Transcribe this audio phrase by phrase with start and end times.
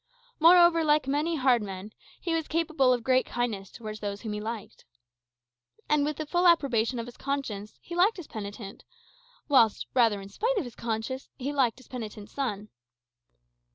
[0.39, 4.41] Moreover, like many hard men, he was capable of great kindness towards those whom he
[4.41, 4.83] liked.
[5.87, 8.83] And, with the full approbation of his conscience, he liked his penitent;
[9.47, 12.69] whilst, rather in spite of his conscience, he liked his penitent's son.